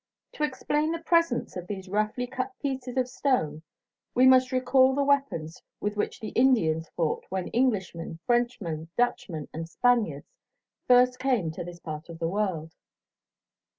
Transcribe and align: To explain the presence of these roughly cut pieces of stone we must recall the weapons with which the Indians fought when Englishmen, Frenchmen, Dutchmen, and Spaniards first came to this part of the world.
To 0.33 0.43
explain 0.43 0.91
the 0.91 0.97
presence 1.03 1.55
of 1.55 1.67
these 1.67 1.87
roughly 1.87 2.25
cut 2.25 2.57
pieces 2.57 2.97
of 2.97 3.07
stone 3.07 3.61
we 4.15 4.25
must 4.25 4.51
recall 4.51 4.95
the 4.95 5.03
weapons 5.03 5.61
with 5.79 5.95
which 5.95 6.19
the 6.19 6.29
Indians 6.29 6.89
fought 6.95 7.23
when 7.29 7.51
Englishmen, 7.53 8.17
Frenchmen, 8.25 8.89
Dutchmen, 8.97 9.47
and 9.53 9.69
Spaniards 9.69 10.33
first 10.87 11.19
came 11.19 11.51
to 11.51 11.63
this 11.63 11.79
part 11.79 12.09
of 12.09 12.17
the 12.17 12.27
world. 12.27 12.73